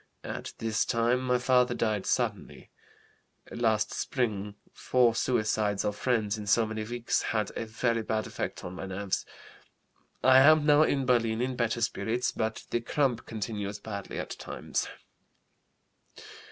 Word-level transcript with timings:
At 0.23 0.53
this 0.57 0.83
time 0.83 1.19
my 1.23 1.37
father 1.37 1.75
died 1.75 2.07
suddenly. 2.07 2.71
Last 3.51 3.93
spring 3.93 4.55
four 4.73 5.13
suicides 5.13 5.85
of 5.85 5.95
friends 5.95 6.39
in 6.39 6.47
so 6.47 6.65
many 6.65 6.83
weeks 6.83 7.21
had 7.21 7.51
a 7.55 7.67
very 7.67 8.01
bad 8.01 8.25
effect 8.25 8.63
on 8.63 8.73
my 8.73 8.87
nerves. 8.87 9.27
I 10.23 10.39
am 10.39 10.65
now 10.65 10.81
in 10.81 11.05
Berlin 11.05 11.39
in 11.39 11.55
better 11.55 11.81
spirits, 11.81 12.31
but 12.31 12.65
the 12.71 12.81
cramp 12.81 13.27
continues 13.27 13.77
badly 13.77 14.17
at 14.17 14.31
times. 14.31 14.87